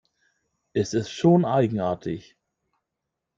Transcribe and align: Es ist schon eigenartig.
Es 0.73 0.95
ist 0.95 1.11
schon 1.11 1.45
eigenartig. 1.45 2.35